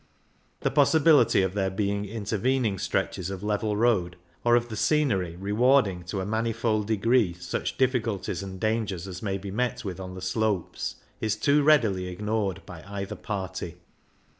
[0.61, 2.83] The possibility of there being intervening 2 CYCLING IN THE ALPS
[3.15, 8.41] stretches of level road, or of the scenery rewarding to a manifold degree such difficulties
[8.41, 12.81] and dangers as may be met with on the slopes, is too readily ignored by
[12.87, 13.77] either party.